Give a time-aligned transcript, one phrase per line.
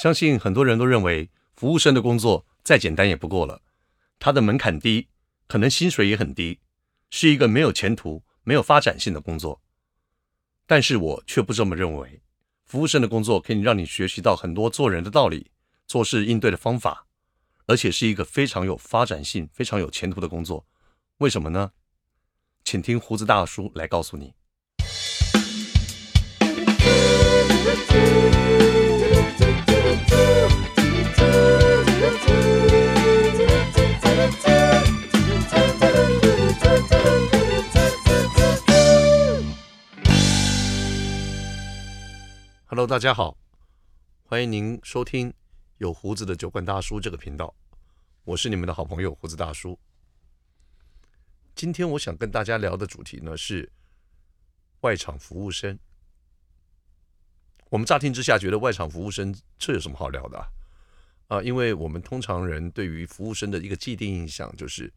[0.00, 3.60] 相信很多人都认为服务生的工作再简单也不过了，
[4.18, 5.08] 他的门槛低，
[5.46, 6.58] 可能薪水也很低，
[7.10, 9.60] 是一个没有前途、没有发展性的工作。
[10.66, 12.22] 但是我却不这么认为，
[12.64, 15.50] 服务生的工作可以让你学习到很多做人的道理、
[15.86, 17.06] 做事应对的方法，
[17.66, 20.66] 而且是一个非常有发展性、非常有前途的工作。
[21.18, 21.72] 为什么呢？
[22.64, 24.32] 请听胡子大叔来告诉你。
[42.72, 43.36] Hello，大家好，
[44.22, 45.34] 欢迎您收听
[45.78, 47.52] 有胡子的酒馆大叔这个频道，
[48.22, 49.76] 我是你们的好朋友胡子大叔。
[51.56, 53.72] 今天我想跟大家聊的主题呢是
[54.82, 55.76] 外场服务生。
[57.70, 60.46] 我们乍听之下觉得外场服务生这有什么好聊的啊？
[61.26, 64.92] 啊，因为我们通常人对于服务生的一个既定印象就是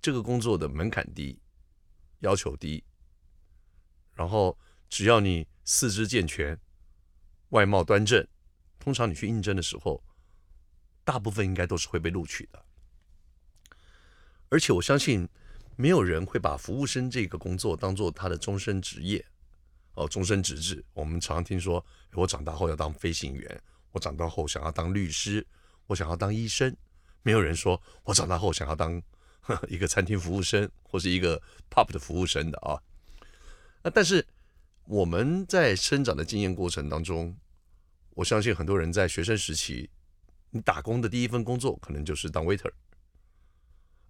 [0.00, 1.38] 这个工作的门槛低，
[2.18, 2.82] 要求低，
[4.12, 6.58] 然后只要你四肢健全。
[7.52, 8.26] 外貌端正，
[8.78, 10.02] 通常你去应征的时候，
[11.04, 12.64] 大部分应该都是会被录取的。
[14.48, 15.28] 而且我相信，
[15.76, 19.24] 没有人会把服务生这个工作当做他的终身职业，
[19.94, 20.82] 哦，终身职志。
[20.94, 25.46] 我们常常听说，我长大后要当飞行员，我长大后想要当律师，
[25.86, 26.74] 我想要当医生。
[27.22, 29.00] 没有人说我长大后想要当
[29.42, 32.80] 呵一个餐厅服务生，或是一个 pub 的服务生的啊。
[33.82, 34.26] 那但是
[34.84, 37.34] 我们在生长的经验过程当中，
[38.14, 39.88] 我相信很多人在学生时期，
[40.50, 42.70] 你打工的第一份工作可能就是当 waiter。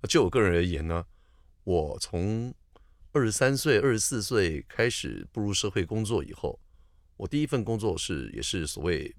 [0.09, 1.07] 就我个人而言呢，
[1.63, 2.53] 我从
[3.13, 6.59] 二十三岁、二十四岁开始步入社会工作以后，
[7.17, 9.15] 我第一份工作是也是所谓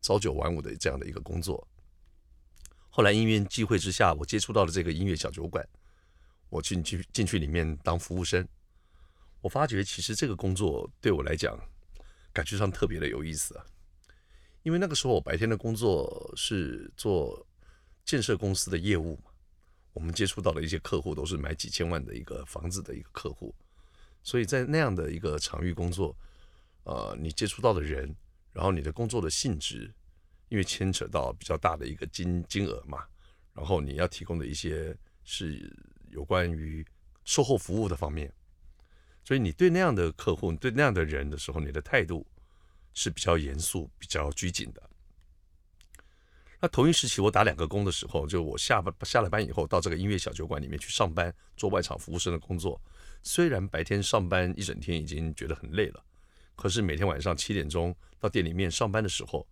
[0.00, 1.66] 朝九晚五的这样的一个工作。
[2.90, 5.68] 后来因缘际会之下，我接触到了这个音乐小酒馆，
[6.48, 8.46] 我进去进去里面当服务生，
[9.40, 11.58] 我发觉其实这个工作对我来讲，
[12.32, 13.66] 感觉上特别的有意思啊。
[14.68, 17.46] 因为那个时候我白天的工作是做
[18.04, 19.30] 建设公司的业务嘛，
[19.94, 23.54] 我们接触到的一些客户都是买几千万的一个房子的一个客户，
[24.22, 26.14] 所以在那样的一个场域工作，
[26.82, 28.14] 呃，你接触到的人，
[28.52, 29.90] 然后你的工作的性质，
[30.50, 33.06] 因为牵扯到比较大的一个金金额嘛，
[33.54, 35.74] 然后你要提供的一些是
[36.10, 36.84] 有关于
[37.24, 38.30] 售后服务的方面，
[39.24, 42.26] 所以你对那样的客户，对那样的人的时候，你的态度。
[42.94, 44.82] 是比较严肃、比较拘谨的。
[46.60, 52.80] 那同一时期，我打两个工的时候，就我下班下了班以后，到这个音乐小酒馆里面去上班，做外场服务生的工作。
[53.22, 56.04] 虽然白天上班一整天已经觉得很累了，
[56.56, 59.46] 可是每天晚上七点钟到店里面上班的时候，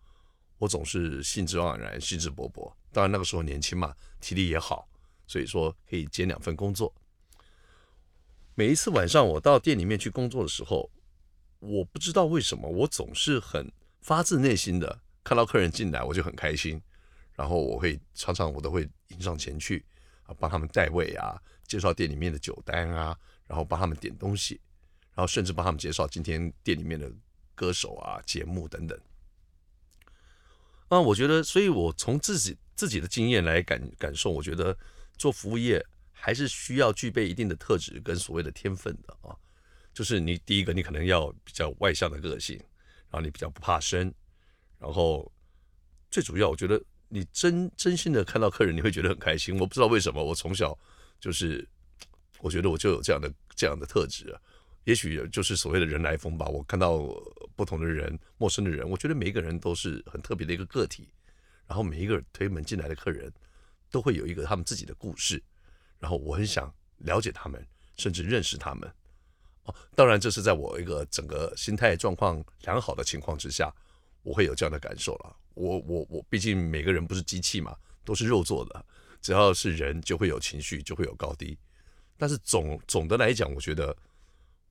[0.59, 2.73] 我总是兴致盎然、兴致勃勃。
[2.91, 4.89] 当然那个时候年轻嘛，体力也好，
[5.29, 6.93] 所以说可以兼两份工作。
[8.57, 10.91] 每一次晚上我到店里面去工作的时候，
[11.59, 16.81] 我不知道为什么，我总是很发自内心的看到客人进来，我就很开心，
[17.35, 19.85] 然后我会常常我都会迎上前去
[20.25, 23.17] 啊，帮他们带位啊，介绍店里面的酒单啊，
[23.47, 24.61] 然后帮他们点东西，
[25.15, 27.11] 然后甚至帮他们介绍今天店里面的
[27.55, 28.99] 歌手啊、节目等等。
[30.89, 34.77] 啊，我觉得，所以我从自己自己的经验来感感受，我觉得
[35.17, 39.35] 做服务业还是需要具备一定的特质跟所谓的天分的啊。
[39.97, 42.55] 就是你第一个，你可能要比较外向的个性，
[43.09, 44.13] 然后你比较不怕生，
[44.79, 45.33] 然后
[46.11, 49.59] 最主要，我觉得你真真心的看到客人，你会觉得很开心。
[49.59, 50.79] 我不知道为什么，我从小
[51.19, 51.67] 就是，
[52.41, 54.39] 我觉得我就有这样的这样的特质啊。
[54.85, 56.47] 也许就是所谓的人来疯吧。
[56.47, 56.99] 我看到
[57.57, 61.09] 不同的人，陌生的人，我觉得每一个人都是很特别的一个个体。
[61.67, 63.33] 然后每一个推门进来的客人，
[63.91, 65.43] 都会有一个他们自己的故事。
[65.99, 68.93] 然后我很想了解他们，甚至认识他们。
[69.67, 73.73] 哦，当然，这是在我一个整个心态状况良好的情况之下，
[74.23, 75.37] 我会有这样的感受了。
[75.55, 78.85] 我我我，毕竟每个人不是机器嘛，都是肉做的，
[79.21, 81.59] 只要是人就会有情绪，就会有高低。
[82.17, 83.97] 但是总总的来讲，我觉得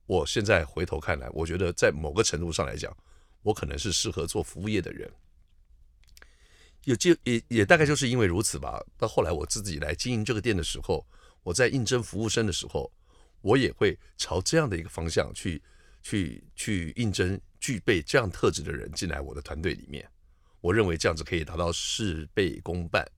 [0.06, 2.96] 我现在回头看来，我觉得在某个程度上来讲，
[3.42, 5.12] 我可能是适合做服务业的人。
[6.84, 8.82] 也就也也大概就是因为如此吧。
[8.96, 11.04] 到后来我自己来经营这个店的时候，
[11.42, 12.90] 我在应征服务生的时候。
[13.46, 15.62] 我也会朝这样的一个方向去，
[16.02, 20.04] 去，去应征具备这样特质的人进来我的团队里面。
[20.60, 23.08] 我认为这样子可以达到事倍功半。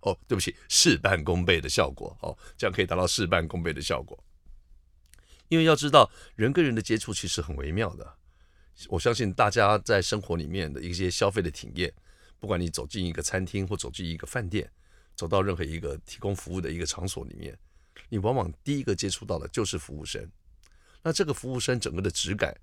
[0.00, 2.14] 哦，对不起，事半功倍的效果。
[2.20, 4.22] 哦，这样可以达到事半功倍的效果。
[5.48, 8.18] 因为要知道，人跟人的接触其实很微妙的。
[8.88, 11.90] 我相信大家在生活里面的一些消费的体验，
[12.38, 14.70] 不管你走进一个餐厅或走进一个饭店，
[15.16, 17.58] 走到任何一个提供服务的一个场所里面，
[18.08, 20.30] 你往往第一个接触到的就是服务生。
[21.02, 22.54] 那这个服务生整个的质感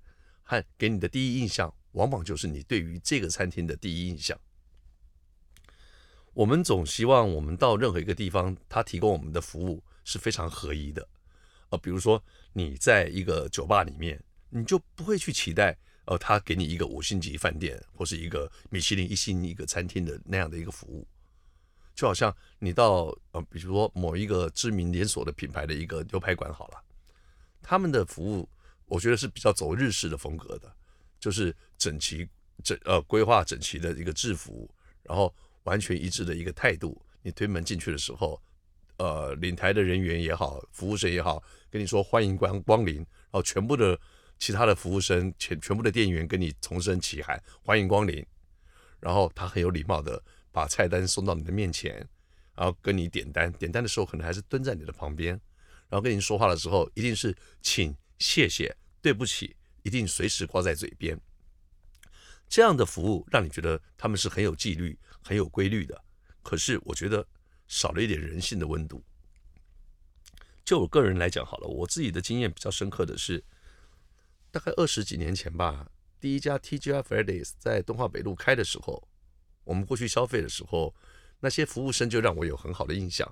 [0.42, 4.38] 和给你的第一印象，往往就是你对于这个餐厅的第一印象。
[6.34, 11.08] 我们总希望我们到任何一个地方，他提供我们的服务是非常合一的。
[11.70, 12.22] 呃，比如说
[12.52, 21.08] 你在一个酒吧里面，你就不会去期待，呃，他给你一个五星级饭店或是一个米其林一星一个餐厅的那样的一个服务。
[21.96, 26.84] 就好像你到呃，比如说某一个知名连锁的品牌的一个牛排馆好了，
[27.62, 28.46] 他们的服务
[28.84, 30.70] 我觉得是比较走日式的风格的，
[31.18, 32.28] 就是整齐
[32.62, 34.70] 整呃规划整齐的一个制服，
[35.04, 35.34] 然后
[35.64, 37.02] 完全一致的一个态度。
[37.22, 38.40] 你推门进去的时候，
[38.98, 43.98] 呃，领台的人员也好，服务生也好，跟你说欢迎光光临，然后全部的
[44.38, 48.24] 其他的服务生全全部的店员跟你同声齐喊欢迎光临，
[49.00, 50.22] 然后他很有礼貌的。
[50.56, 51.96] 把菜单送到你的面前，
[52.54, 53.52] 然后跟你点单。
[53.52, 55.38] 点单的时候可能还是蹲在你的旁边，
[55.90, 61.20] 然后跟你说话的时候一定是请、谢谢、对不起，一定随时挂在嘴边。
[62.48, 66.02] 这样的服务让你觉得他们是很有纪律、很有规律的。
[66.42, 67.28] 可是我觉得
[67.68, 69.04] 少了一点人性的温度。
[70.64, 73.44] 就我个人来讲，好了，我自己的经验比较深刻的是，
[74.50, 79.06] 大概二十几年前吧，第一家 TGI Fridays 在敦化北路开的时候。
[79.66, 80.94] 我们过去消费的时候，
[81.40, 83.30] 那些服务生就让我有很好的印象。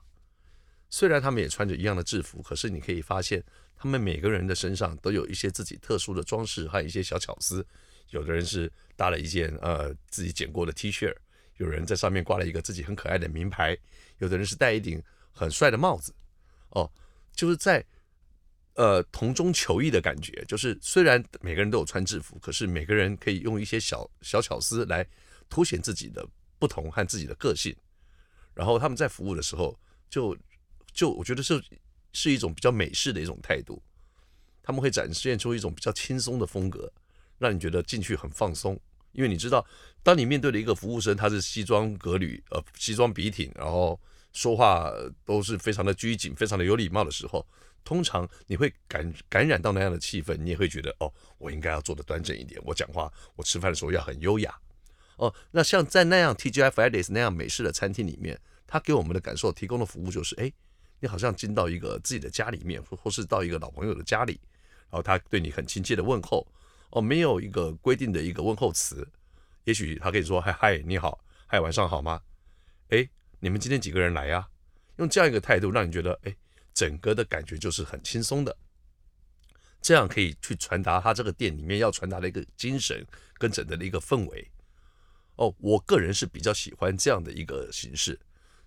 [0.91, 3.43] 虽然他们也穿着一样的制服，可是你可以发现，
[3.77, 7.65] 他们每个人的身上都有一些自己特殊的装饰和一些小巧思。
[8.11, 11.15] 有的人是搭了一件呃自己剪过的 T 恤，
[11.57, 13.77] 有人在上面挂了一个自己很可爱的名牌，
[14.19, 15.03] 有的人是戴一顶
[15.33, 16.13] 很帅的帽子。
[16.71, 16.91] 哦，
[17.33, 17.85] 就是在
[18.75, 25.07] 呃同中求异的感觉，就是虽然每个人都有穿制服，可是每个人可以用一些小小巧思来。
[25.49, 26.27] 凸显自己的
[26.59, 27.75] 不同和自己的个性，
[28.55, 30.37] 然后他们在服务的时候就，
[30.93, 31.63] 就我觉得是
[32.13, 33.83] 是一种比较美式的一种态度，
[34.63, 36.93] 他们会展现出一种比较轻松的风格，
[37.39, 38.81] 让你觉得进去很放松。
[39.13, 39.65] 因为你知道，
[40.03, 44.01] 当你面对的一个服务生，他是西装革履，呃，西装笔挺，然后
[44.33, 44.91] 说话
[45.25, 47.47] 都是非常的拘谨，非常的有礼貌的时候，
[47.85, 54.53] 通常你会感感染到那样的气氛，你也会觉得哦，我应该要做的端正一点，我讲话，我吃饭的时候要很优雅。
[55.17, 60.53] 哦，那像在那样 TGI Fridays 那样美式的餐厅里面，他给我们的感受提供的服务就是，哎，
[61.01, 64.41] 你好像进到一个自己的家里面，或或是到一个老朋友的家里，
[64.91, 66.47] 然后他对你很亲切的问候，
[66.91, 69.07] 哦，没有一个规定的一个问候词，
[69.65, 72.21] 也许他可以说，嗨嗨，你好，嗨，晚上好吗？
[72.89, 73.09] 哎，
[73.41, 74.49] 你们今天几个人来呀？
[74.97, 76.37] 用这样一个态度，让你觉得，哎，
[76.73, 78.57] 整个的感觉就是很轻松的，
[79.81, 83.05] 这样可以去传达他这个店里面要传达的一个精神
[83.39, 84.51] 跟整个的一个氛围。
[85.37, 88.19] 哦，我个人是比较喜欢这样的一个形式，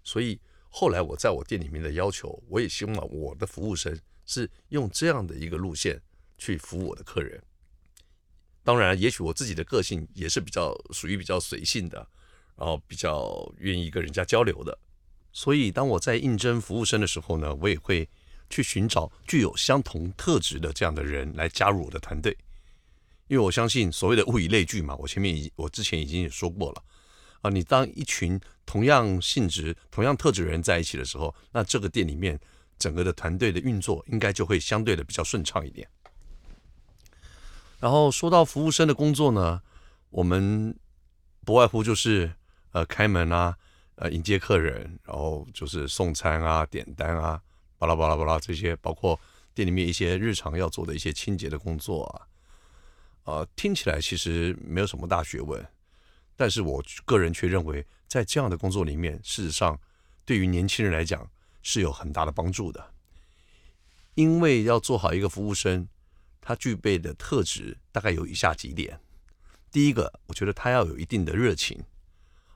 [0.04, 6.02] 所以后来我在我店里面的要求，我也希望我的服务生是用这样的一个路线
[6.38, 7.42] 去服务我的客人。
[8.64, 12.06] 当然，也许我自己的个性也是比较属于比较随性的，
[12.58, 14.78] 然后比较愿意跟人家交流的。
[15.32, 18.10] 所以当我在应征服务生的时候呢，我也会
[18.50, 22.36] 去寻找具有相同特质的这样的人来加入我的团队。
[23.28, 26.84] 因为我相信所谓的物以类聚嘛，我前面已我之前已经也说过了
[27.42, 32.40] 啊，你当一群同样性质、同样特质的人在一起的时候，那这个店里面
[32.80, 35.88] 整个的团队的运作应该就会相对的比较顺畅一点。
[37.80, 39.62] 然后说到服务生的工作呢，
[40.10, 40.76] 我们
[41.46, 42.34] 不外乎就是
[42.72, 43.56] 呃开门啊，
[43.96, 47.40] 呃迎接客人，然后就是送餐啊、点单啊、
[47.78, 49.20] 巴拉巴拉巴拉这些，包括
[49.54, 52.26] 店里面一些日常要做的一些清洁的工作啊。
[53.28, 55.68] 呃，听起来其实没有什么大学问，
[56.38, 59.78] 但是我个人却认为，在这样的工作里面，事实上
[60.24, 61.30] 对于年轻人来讲
[61.62, 62.94] 是有很大的帮助的。
[64.16, 65.90] 因为要做好一个服务生，
[66.40, 68.98] 他具备的特质大概有以下几点：
[69.74, 71.84] 第一个，我觉得他要有一定的热情，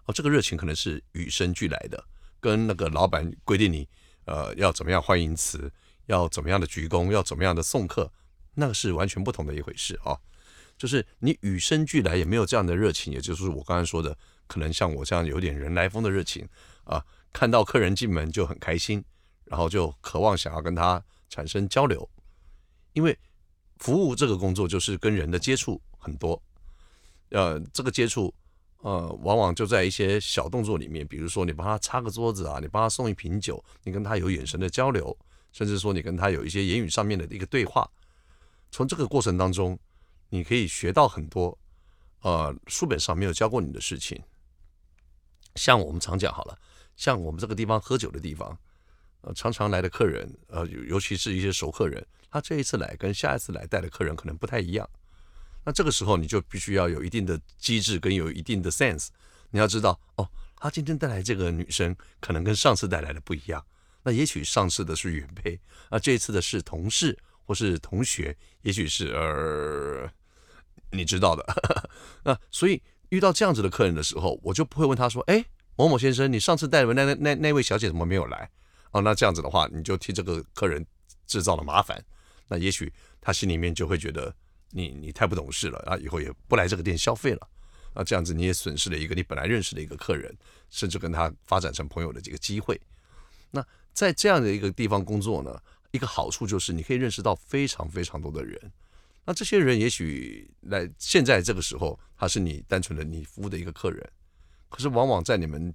[0.06, 2.02] 哦，这个热情可能是与生俱来的，
[2.40, 3.86] 跟那个老板规定你
[4.24, 5.70] 呃要怎么样欢迎词，
[6.06, 8.10] 要怎么样的鞠躬，要怎么样的送客，
[8.54, 10.18] 那个是完全不同的一回事啊。
[10.82, 16.44] 就是你与生俱来也没有这样的热情，也就是我刚才说的，可能像我这样有点人来疯的热情
[16.86, 19.04] 啊，看到客人进门就很开心，
[19.46, 22.10] 然后就渴望想要跟他产生交流，
[22.94, 23.16] 因为
[23.78, 26.42] 服务这个工作就是跟人的接触很多，
[27.30, 28.34] 呃，这个接触
[28.80, 35.16] 呃往往就在一些小动作里面，比如说你帮他擦个桌子啊，你帮他送一瓶酒，你跟他有眼神的交流，
[35.52, 37.88] 甚至说你跟他有一些言语上面的一个对话，
[38.72, 39.78] 从这个过程当中。
[40.32, 41.58] 你可以学到很多，
[42.22, 44.20] 呃，书本上没有教过你的事情。
[45.56, 46.58] 像我们常讲好了，
[46.96, 48.58] 像我们这个地方喝酒的地方，
[49.22, 54.90] 呃，常常来的客人，呃，尤其是一些熟客人，他这一次来跟下一次来带的客人可能不太一样。
[55.66, 59.10] 那这个时候你就必须要有一定的机智跟有一定的 sense，
[59.50, 63.64] 你要知道哦，他今天带来这个女生可能跟上次带来的不一样。
[64.04, 65.60] 那也许上次的是原配，
[65.90, 70.10] 那这一次的是同事或是同学，也许是呃，
[70.92, 71.46] 你知道的。
[72.24, 75.44] 那所以遇到这样子的客人的时候，我就不会问他说：“哎，
[75.76, 78.50] 某某先生，你上次带的那那那那位小姐怎么没有来？”
[78.92, 80.86] 哦，那这样子的话，你就替这个客人
[81.26, 82.04] 制造了麻烦。
[82.48, 84.36] 那也许他心里面就会觉得
[84.72, 87.48] 你你太不懂事了啊，以后也不来这个店消费了。
[87.94, 90.34] 那这样子你也损失了一个你本来认识的一个客人，
[90.70, 92.80] 甚至跟他发展成朋友的这个机会。
[93.50, 95.58] 那在这样的一个地方工作呢，
[95.92, 98.72] 一个好处就是你可以认识到非常非常多的人。
[99.26, 104.12] 那这些人也许来现在这个时候，他是你单纯的你服务的一个客人，
[104.70, 105.74] 可是往往在你们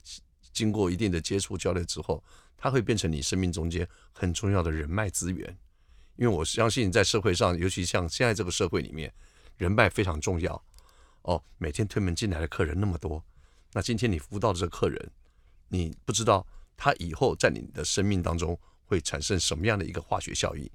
[0.53, 2.23] 经过一定的接触交流之后，
[2.57, 5.57] 他会变成你生命中间很重要的人脉资源。
[6.17, 9.13] 因为我相信在社会上，尤其像现在这个社会里面，
[9.57, 10.65] 人脉非常重要。
[11.23, 13.23] 哦，每天推门进来的客人那么多，
[13.73, 15.11] 那今天你服务到的这个客人，
[15.69, 16.47] 你不知道。
[16.79, 20.71] 他以后在你的生命当中会产生什么样的一个化学效应？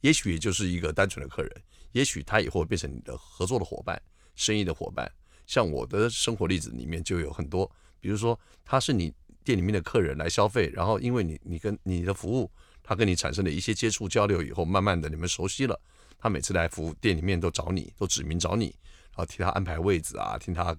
[0.00, 1.62] 也许就是一个单纯的客人，
[1.92, 4.00] 也许他以后变成你的合作的伙伴、
[4.34, 5.10] 生意的伙伴。
[5.46, 9.12] 像我的生活例子里面就有很多，比如说他是你
[9.42, 12.50] 店里面的客人来消费，然后因为你你跟你的服务，
[12.82, 15.80] 他跟你产生了一些接触交流以后，慢慢的你们熟悉了，
[16.18, 20.76] 他每次来服务店里面都找你，都指名找你，然后替他安排位置啊，替他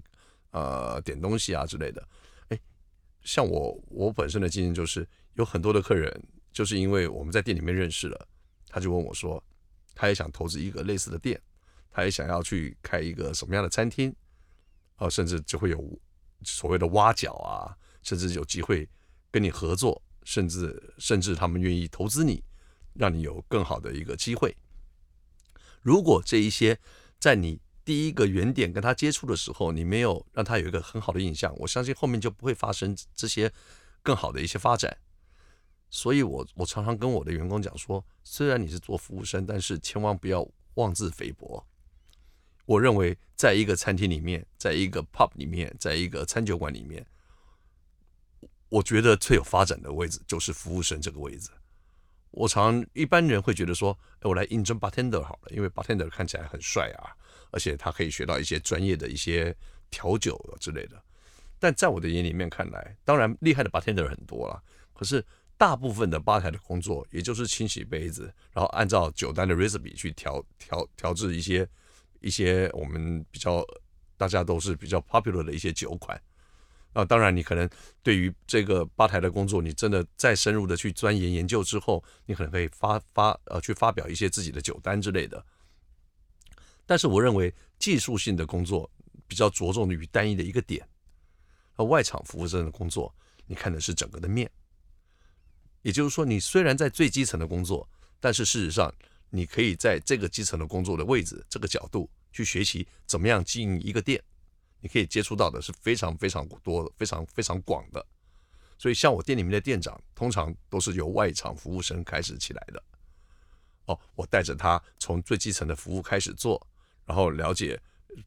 [0.52, 2.08] 呃点东西啊之类的。
[2.48, 2.58] 哎
[3.22, 6.22] 像我，我本身的经验就是，有很多的客人，
[6.52, 8.28] 就是因为我们在店里面认识了，
[8.70, 9.42] 他就问我说，
[9.94, 11.38] 他也想投资一个类似的店，
[11.90, 14.14] 他也想要去开一个什么样的餐厅，
[14.94, 16.00] 啊，甚至就会有
[16.42, 18.88] 所谓的挖角啊，甚至有机会
[19.30, 22.42] 跟你合作，甚至甚至他们愿意投资你，
[22.94, 24.56] 让你有更好的一个机会。
[25.82, 26.78] 如果这一些
[27.18, 33.52] 在你第一个原点跟他接触的时候，你没有让他有一个很好的印象，我相信后面就不会发生这些
[34.02, 34.96] 更好的一些发展。
[35.90, 41.66] 所以我我常常跟我的员工讲说，虽然你是做服务生，但是千万不要妄自菲薄。
[42.64, 47.04] 我认为，在一个餐厅里面，在一个 pub 里面，在一个餐酒馆里面，
[48.68, 51.50] 我觉得最有发展的位置就是服务生这个位置。
[52.30, 57.10] 我常一般人会觉得说，哎，我来应征 bartender 好了，因为 bartender 看起来很帅啊。
[57.52, 59.52] 而且他可以学到一些专业的一些
[59.90, 61.02] 调酒之类的，
[61.58, 64.62] 但在我的眼里面看来，当然厉害的 bartender 很多了，
[64.94, 65.24] 可是
[65.60, 71.68] 大部分的吧台的工作，也就是清洗杯子，然后按照酒单的 recipe 去调调调制一些
[72.20, 73.62] 一些我们比较
[74.16, 76.18] 大家都是比较 popular 的一些酒款。
[76.94, 77.68] 啊，当然你可能
[78.02, 85.44] 对于这个吧台的工作，你真的再深入的去钻研研究之后，你可能会发发呃去发表一些自己的酒单之类的。
[86.86, 88.90] 但是我认为技术性的工作
[89.28, 90.88] 比较着重于单一的一个点，
[91.76, 93.14] 而外场服务生的工作，
[93.46, 94.50] 你看的是整个的面。
[95.82, 98.92] 也就是说，你虽然在最基层的工作，但是事实上，
[99.30, 104.22] 你可以在这个基层的工作的位置、这个角度去学习怎么样经营一个店，
[104.80, 108.04] 你可以接触到的是非常非常多、非常非常广的。
[108.78, 112.82] 所以，像我店里面的店长，通常都是由外场服务生开始起来的。
[113.86, 116.66] 哦，我带着他从最基层的服务开始做。
[117.04, 117.80] 然后了解，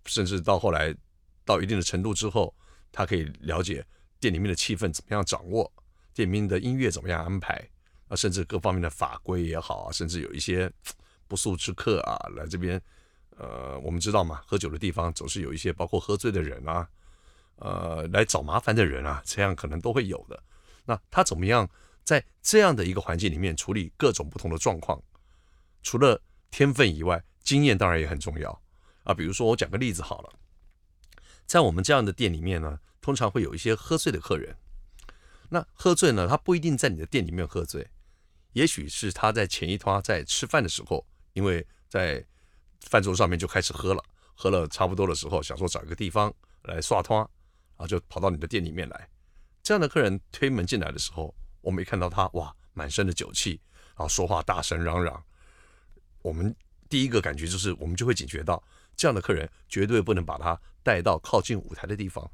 [0.05, 0.93] 甚至到后来
[1.45, 2.53] 到一定的程度之后，
[2.91, 3.85] 他可以了解
[4.19, 5.71] 店里面的气氛怎么样掌握，
[6.13, 7.67] 店里面的音乐怎么样安排
[8.07, 10.71] 啊，甚至各方面的法规也好，甚至有一些
[11.27, 12.79] 不速之客啊来这边，
[13.37, 16.87] 呃，我们知道嘛，喝酒的地方总是有一些包括喝醉的人啊，
[17.55, 20.43] 呃，来找麻烦的人啊，这样可能都会有的。
[20.85, 21.67] 那他怎么样
[22.03, 25.01] 在这样的一个环境里面处理各种不同的状况？
[25.81, 28.61] 除了天分以外，经验当然也很重要。
[29.03, 30.29] 啊，比如说我讲个例子好了，
[31.45, 34.55] 在我们这样的店里面呢，通常会有一些喝醉的客人。
[35.53, 37.87] 那喝醉呢，他不一定在你的店里面喝醉，
[38.53, 42.25] 也许是他在前一摊在吃饭的时候，因为在
[42.81, 46.33] 饭桌上面就开始喝了，喝了差不多的时候，想说找一个地方
[46.63, 47.27] 来刷摊，然
[47.77, 49.07] 后就跑到你的店里面来。
[49.61, 53.61] 这样的客人推门进来的时候，我们一看到他，哇，满身的酒气，
[53.95, 55.23] 然后说话大声嚷嚷，
[56.23, 56.55] 我们
[56.89, 58.63] 第一个感觉就是，我们就会警觉到。
[58.95, 62.27] 这样的客人绝对不能把他带到靠近舞台的地方，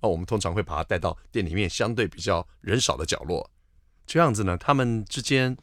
[0.00, 3.50] 那我们通常会把他带到店里面相对比较人少的角落，
[4.06, 5.56] 这样子呢，他们之间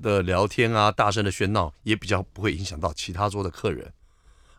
[0.00, 3.92] 的聊天啊，大声的喧闹也比较不会影响到其他桌的客人。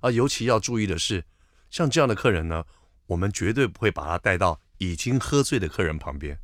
[0.01, 1.24] 而尤其要注意的是，
[1.70, 2.65] 像这样的客人呢，
[3.06, 6.38] 我们绝对不会把他带到已经喝醉的客人旁边，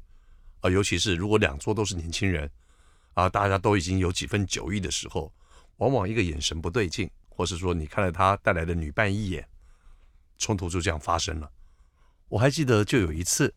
[0.62, 2.50] 啊，尤其是如果两桌都是年轻人，
[3.14, 5.34] 啊，大家都已经有几分酒意的时候，
[5.78, 9.48] 往往一个眼神不对劲，或是说你看了他带来的女伴一眼，
[10.38, 11.52] 冲突就这样发生了。
[12.30, 13.54] 我还记得就有一次，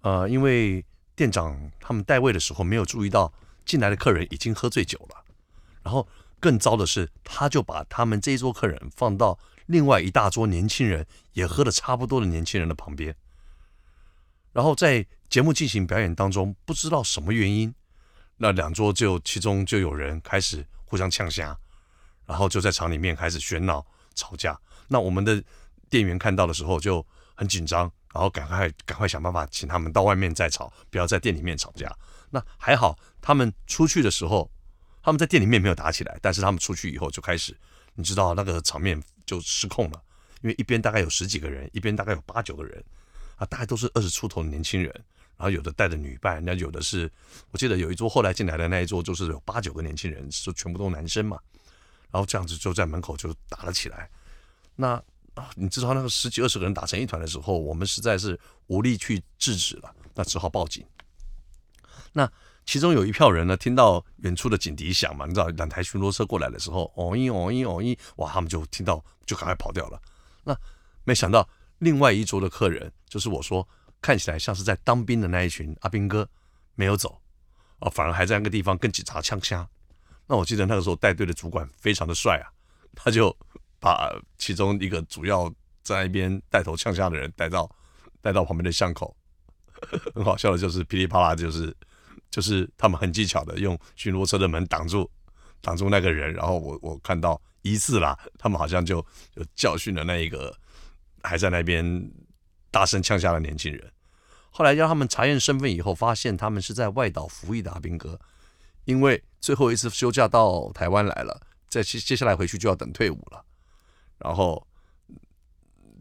[0.00, 3.32] 呃，因为店长他们带位的时候没有注意到
[3.64, 5.24] 进来的客人已经喝醉酒了，
[5.82, 6.06] 然后
[6.40, 13.14] 更糟的是，他就把他们这一桌客人放到另外一大桌年轻人也喝的差不多的年轻人的旁边。
[14.52, 17.74] 然后在节目进行表演当中，不知道什么原因，
[18.36, 21.58] 那两桌就其中就有人开始互相呛虾，
[22.26, 24.58] 然后就在场里面开始喧闹吵架。
[24.88, 25.42] 那我们的
[25.88, 31.94] 店员看到的时候就很紧张，然后赶快赶快想办法请他们到外面再吵，不要在店里面吵架。
[32.30, 34.50] 那还好，他们出去的时候，
[35.02, 37.56] 他们在店里面没有打起来，但是他们出去以后就开始，
[37.94, 40.02] 你知道那个场面就失控了，
[40.42, 42.82] 因为一边大概有十几个人，一边大概有八九个人。
[43.36, 44.88] 啊，大概都是二十出头的年轻人，
[45.36, 47.10] 然后有的带着女伴，那有的是，
[47.50, 51.36] 我记得有一桌后来进来的那一桌，就是有八九个年轻人，就全部都男生嘛，
[52.12, 54.08] 然后这样子就在门口就打了起来。
[54.76, 55.02] 那
[55.34, 60.84] 啊，你知道那个十几二十个人打成一团的时候，我们实在是无力去制止了，那只好报警。
[62.12, 62.30] 那
[62.64, 70.00] 其中有一票人呢，听到远处的警笛响嘛，你知道两台巡逻车过来的时候，哦一哦一哦一，哇，他们就听到就赶快跑掉了。
[70.44, 70.56] 那
[71.04, 71.48] 没想到。
[71.78, 73.68] 另外一桌的客人，就是我说
[74.00, 76.26] 看起来像是在当兵的那一群阿兵哥，
[76.76, 77.20] 没有走，
[77.80, 79.66] 啊，反而还在那个地方跟警察呛声。
[80.26, 82.46] 那我记得那个时候带队的主管非常的帅啊，
[82.94, 83.36] 他就
[83.84, 87.70] 把其中一个主要在那边带头呛下的人带到
[88.22, 89.14] 带到旁边的巷口。
[90.14, 91.76] 很好笑的就是噼里啪啦，就是
[92.30, 95.10] 就是他们很技巧的用巡逻车的门挡住
[95.60, 99.04] 挡住那个人，然后我我看到疑似啦，他们好像就
[99.36, 100.56] 就教训了那一个。
[101.26, 102.12] 还在那边
[102.70, 103.90] 大声呛下的年轻人，
[104.50, 108.20] 后来让他们查验身份以后，发现他们是在外岛服役的阿兵哥，
[108.84, 113.42] 因为最后一次休假到台湾来了，在接接下来回去就要等退伍了。
[114.24, 114.66] 然后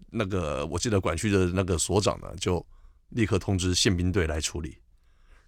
[0.10, 2.66] 那个我记得管区的那个所长呢，就
[3.10, 4.78] 立刻通知宪兵队来处理。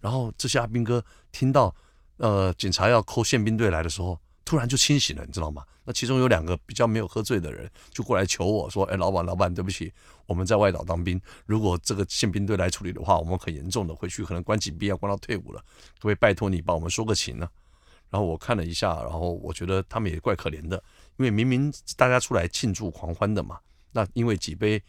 [0.01, 1.73] 然后这些阿兵哥听到
[2.17, 5.63] 呃警察要扣宪兵队来的时候，突然就清醒了，你知道吗？
[5.85, 9.93] 那其中有两个比较没有喝醉的人，就过来求我说：“哎，老板，老板，对不起，
[10.25, 15.59] 我们在外岛当兵，如果这个宪兵队来处理的话，我们很严重的，回去可能关禁闭，要关到退伍了，
[15.95, 17.47] 可不可以拜托你帮我们说个情呢？”
[18.15, 20.81] 然后我看了一下，然后我觉得他们也怪可怜的，
[21.17, 23.59] 因为明明大家出来庆祝狂欢的嘛，
[23.91, 24.81] 那因为几杯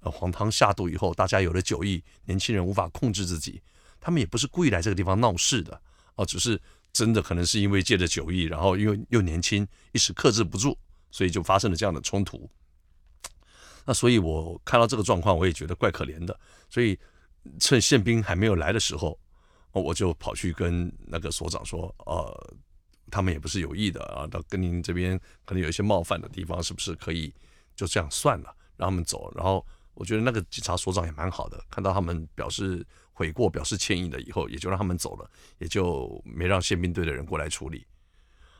[0.00, 3.62] 呃黄汤下肚以后，大家有了酒意，年轻人无法控制自己，
[3.98, 5.80] 他们也不是故意来这个地方闹事的，
[6.16, 6.60] 哦，只是。
[6.94, 10.78] 真的可能是因为借着酒意，然后因为又年轻，一时克制不住，
[11.10, 12.48] 所以就发生了这样的冲突。
[13.84, 16.38] 那所以我看到这个状况，我也觉得怪可怜的。
[16.70, 16.96] 所以
[17.58, 19.18] 趁宪兵还没有来的时候，
[19.72, 22.54] 我就跑去跟那个所长说：“呃，
[23.14, 27.32] 他们也不是有意的啊，到跟您这边可能有一些冒犯的地方，是不是可以
[27.76, 32.86] 就这样算了，让他们走？”然后我觉得那个警察所长也蛮好的，看到他们表示。
[33.16, 37.86] 悔过，表示歉意了以后，也就让他们走了，也就没让宪兵队的人过来处理。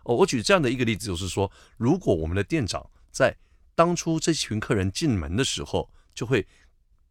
[0.05, 3.37] 哦，我举这样的一个例子，就是说，如果我们的店长在
[3.75, 6.47] 当初这群客人进门的时候，就会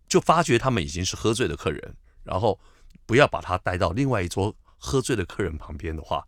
[0.08, 2.58] 就发觉他们已经是喝醉的客人，然后
[3.06, 6.26] 不要把他带到另外一桌喝醉的客人旁边的话，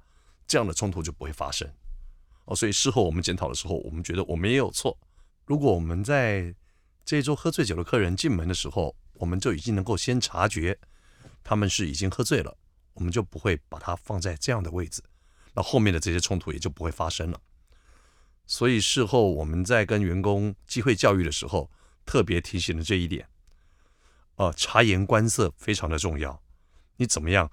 [0.47, 1.69] 这样的冲突就不会发生。
[2.45, 4.97] 哦，所以事后我们检讨的时候，我们觉得我们也有错。
[5.45, 6.53] 如果我们在
[7.03, 10.79] 这一桌喝醉酒的客人进门的时候，我们就已经能够先察觉。
[11.43, 12.57] 他们是已经喝醉了，
[12.93, 15.03] 我们就不会把它放在这样的位置，
[15.53, 17.39] 那后面的这些冲突也就不会发生了。
[18.47, 21.69] 所以事后我们在跟员工机会教育的时候，
[22.03, 23.27] 特别提醒了这一点。
[24.37, 26.41] 呃，察言观色非常的重要。
[26.97, 27.51] 你怎么样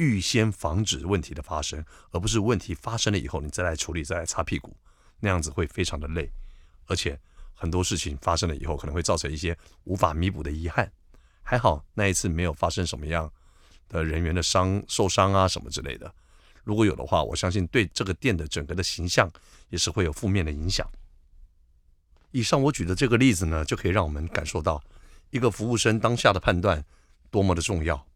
[0.00, 4.74] 预先防止问题的发生，而不是问题发生了以后你再来处理，再来擦屁股，
[5.20, 6.30] 那样子会非常的累，
[6.86, 7.20] 而且
[7.52, 10.90] 很多事情发生了以后可能会造成一些无法弥补的遗憾。
[11.42, 13.30] 还好那一次没有发生什么样
[13.90, 16.10] 的人员的伤受伤啊什么之类的。
[16.64, 19.30] 如果有的话，我相信对这个店的整个的形象
[19.68, 20.90] 也是会有负面的影响。
[22.30, 24.82] 以上我举的这个例子呢，就可以让我们感受到
[25.28, 26.82] 一个服务生当下的判断
[27.30, 28.06] 多么的重要。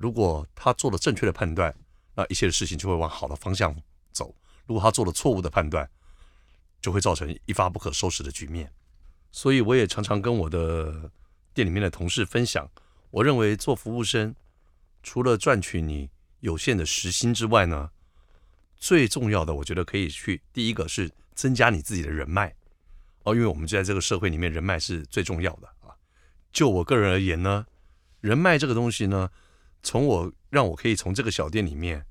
[0.00, 1.72] 如果他做了正确的判断，
[2.14, 3.72] 那一切的事情就会往好的方向
[4.10, 4.34] 走；
[4.66, 5.88] 如果他做了错误的判断，
[6.80, 8.72] 就会造成一发不可收拾的局面。
[9.30, 11.12] 所以我也常常跟我的。
[11.52, 12.70] 店里面的同事分享，
[13.10, 14.32] 我认为做服务生，
[15.02, 16.08] 除了赚取你
[16.38, 17.90] 有限的时薪之外呢，
[18.76, 22.54] 最重要的，我觉得可以去第一个是增加你自己的人脉
[23.24, 25.90] 哦，因为我们就在这个社会里面，人脉是最重要的啊。
[26.52, 27.66] 就我个人而言呢，
[28.20, 29.28] 人脉这个东西呢，
[29.82, 32.04] 从我让我可以从这个小店里面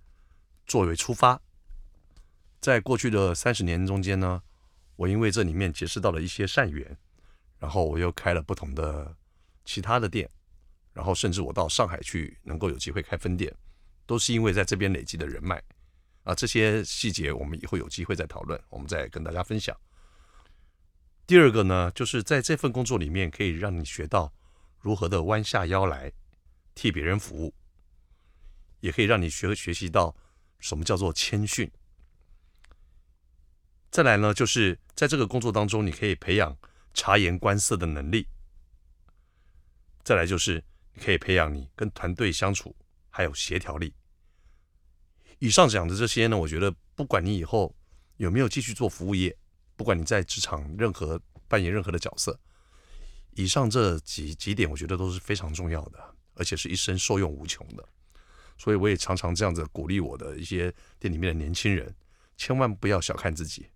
[0.66, 1.40] 作为出发，
[2.60, 4.42] 在过去的三十年中间呢，
[4.96, 6.98] 我因为这里面结识到了一些善缘，
[7.58, 9.16] 然后我又开了不同的
[9.66, 10.30] 其他的店，
[10.94, 13.54] 然后甚至我到上海去能够有机会开分店，
[14.06, 15.62] 都是因为在这边累积的人脉
[16.24, 16.34] 啊。
[16.34, 19.76] 这些细节我们以后有机会再讨论，我们再跟大家分享。
[21.28, 24.34] 第二个呢，就是在这份工作里面可以让你学到
[24.80, 26.12] 如何的弯下腰来
[26.74, 27.54] 替别人服务，
[28.80, 30.16] 也可以让你学学习到
[30.60, 31.70] 什么叫做谦逊。
[33.92, 36.58] 再来呢，就是在这个工作当中，你可以培养
[36.94, 38.28] 察言观色的能力。
[40.04, 40.64] 再来就是
[40.94, 42.76] 你可以培养你跟团队相处
[43.10, 43.94] 还有协调力。
[45.40, 47.76] 以上讲的这些呢，我觉得不管你以后
[48.18, 49.36] 有没有继续做服务业，
[49.76, 52.40] 不管你在职场任何扮演任何的角色，
[53.32, 57.88] 以上这几几点我觉得都是非常重要的，而且是一生受用无穷的。
[58.60, 61.96] 所以我也常常这样子鼓励我的一些店里面的年轻人，
[62.38, 63.70] 千万不要小看自己。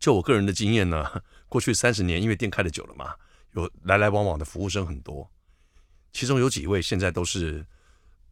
[0.00, 3.14] 就我个人的经验呢，过去三十年，因为店开得久了嘛，
[3.52, 5.30] 有来来往往的服务生很多，
[6.12, 7.64] 其中有几位现在都是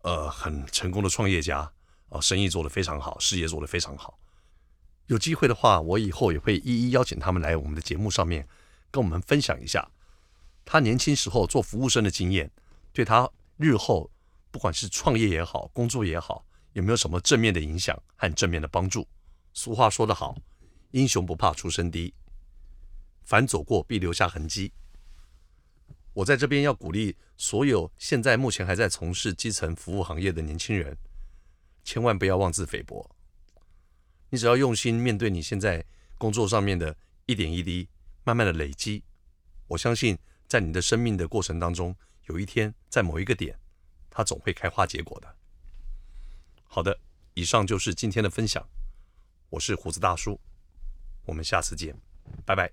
[0.00, 1.70] 呃很成功的创业家
[2.08, 4.18] 啊，生意做得非常好，事业做得非常好。
[5.06, 8.48] 有机会的话，我以后也会一一邀请他们来我们的节目上面，
[8.90, 9.90] 跟我们分享一下
[10.64, 12.50] 他年轻时候做服务生的经验，
[12.92, 14.10] 对他日后
[14.52, 19.08] 不管是创业也好，工作也好，有没有什么正面的影响和正面的帮助？
[19.52, 20.36] 俗话说得好。
[20.92, 22.12] 英雄不怕出身低，
[23.24, 24.70] 凡走过必留下痕迹。
[26.12, 30.94] 我在这边要鼓励所有现在目前还在从事基层服务行业的年轻人，
[31.82, 33.10] 千万不要妄自菲薄。
[34.28, 35.82] 你只要用心面对你现在
[36.18, 37.88] 工作上面的一点一滴，
[38.22, 39.02] 慢慢的累积，
[39.68, 43.58] 我相信在你的生命的过程当中，有一天在某一个点，
[44.14, 45.34] 它总会开花结果的。
[46.64, 46.98] 好的，
[47.34, 48.62] 以上就是今天的分享，
[49.48, 50.38] 我是胡子大叔，
[51.24, 51.96] 我们下次见，
[52.44, 52.70] 拜拜。